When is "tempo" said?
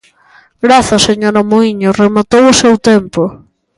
2.89-3.23